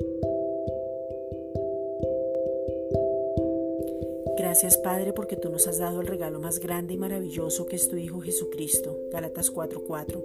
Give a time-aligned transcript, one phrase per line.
[0.00, 0.33] Thank you.
[4.54, 7.88] Gracias Padre porque tú nos has dado el regalo más grande y maravilloso que es
[7.88, 8.96] tu Hijo Jesucristo.
[9.10, 10.22] Galatas 4:4.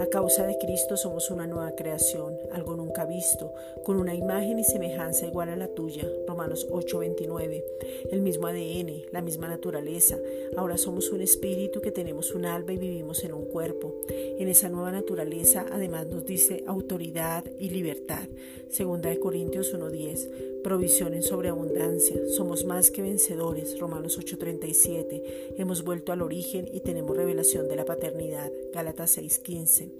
[0.00, 3.52] A causa de Cristo somos una nueva creación, algo nunca visto,
[3.84, 6.10] con una imagen y semejanza igual a la tuya.
[6.26, 7.64] Romanos 8:29.
[8.10, 10.18] El mismo ADN, la misma naturaleza.
[10.56, 13.94] Ahora somos un espíritu que tenemos un alma y vivimos en un cuerpo.
[14.08, 18.26] En esa nueva naturaleza además nos dice autoridad y libertad.
[18.70, 20.28] Segunda de Corintios 1:10
[20.62, 22.16] provisión en sobreabundancia.
[22.36, 25.54] Somos más que vencedores, Romanos 8:37.
[25.56, 29.90] Hemos vuelto al origen y tenemos revelación de la paternidad, Gálatas 6:15.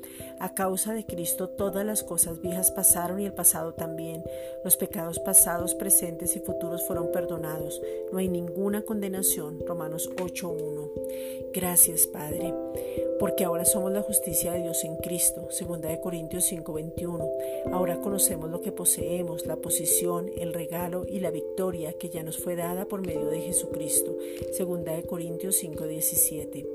[0.40, 4.22] A causa de Cristo todas las cosas viejas pasaron y el pasado también.
[4.64, 7.80] Los pecados pasados, presentes y futuros fueron perdonados.
[8.12, 10.90] No hay ninguna condenación, Romanos 8:1.
[11.52, 12.54] Gracias, Padre
[13.18, 17.28] porque ahora somos la justicia de Dios en Cristo, segunda de Corintios 5:21.
[17.72, 22.38] Ahora conocemos lo que poseemos, la posición, el regalo y la victoria que ya nos
[22.38, 24.16] fue dada por medio de Jesucristo,
[24.52, 26.66] segunda de Corintios 5:17.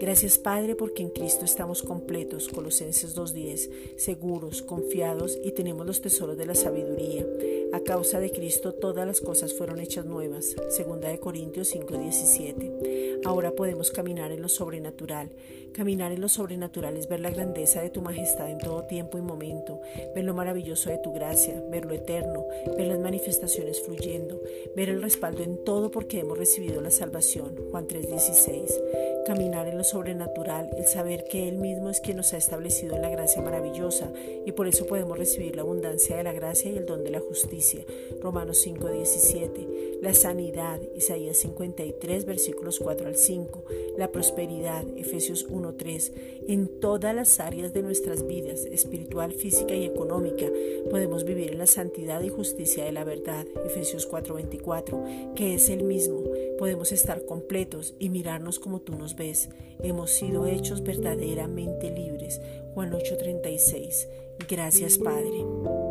[0.00, 6.36] Gracias Padre porque en Cristo estamos completos, Colosenses 2:10, seguros, confiados y tenemos los tesoros
[6.36, 7.26] de la sabiduría.
[7.72, 13.20] A causa de Cristo todas las cosas fueron hechas nuevas, segunda de Corintios 5:17.
[13.24, 15.30] Ahora podemos caminar en lo sobrenatural
[15.72, 19.22] Caminar en lo sobrenatural es ver la grandeza de tu majestad en todo tiempo y
[19.22, 19.80] momento,
[20.14, 22.44] ver lo maravilloso de tu gracia, ver lo eterno,
[22.76, 24.38] ver las manifestaciones fluyendo,
[24.76, 27.56] ver el respaldo en todo porque hemos recibido la salvación.
[27.70, 28.80] Juan 3:16.
[29.24, 33.02] Caminar en lo sobrenatural, el saber que Él mismo es quien nos ha establecido en
[33.02, 34.12] la gracia maravillosa
[34.44, 37.20] y por eso podemos recibir la abundancia de la gracia y el don de la
[37.62, 37.84] justicia.
[38.20, 40.00] Romanos 5:17.
[40.02, 43.64] La sanidad, Isaías 53, versículos 4 al 5.
[43.96, 46.12] La prosperidad, Efesios 1:3.
[46.48, 50.46] En todas las áreas de nuestras vidas, espiritual, física y económica,
[50.90, 55.84] podemos vivir en la santidad y justicia de la verdad, Efesios 4:24, que es el
[55.84, 56.22] mismo.
[56.58, 59.50] Podemos estar completos y mirarnos como tú nos ves.
[59.82, 62.40] Hemos sido hechos verdaderamente libres.
[62.74, 64.08] Juan 8:36.
[64.48, 65.81] Gracias Padre.